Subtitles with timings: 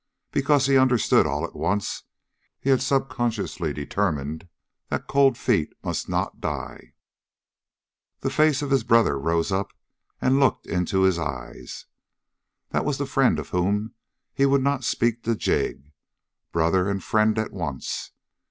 [0.31, 2.05] Because, he understood all at once,
[2.59, 4.47] he had subconsciously determined
[4.89, 6.95] that Cold Feet must not die!
[8.21, 9.73] The face of his brother rose up
[10.19, 11.85] and looked into his eyes.
[12.69, 13.93] That was the friend of whom
[14.33, 15.91] he would not speak to Jig,
[16.51, 18.09] brother and friend at once.